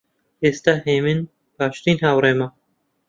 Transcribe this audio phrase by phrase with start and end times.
[0.43, 1.19] ئێستا هێمن
[1.57, 2.47] باشترین هاوڕێمە.